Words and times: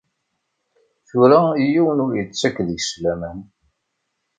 Tura 1.07 1.41
yiwen 1.71 2.03
ur 2.05 2.11
yettak 2.17 2.55
deg-s 2.67 2.89
laman. 3.03 3.39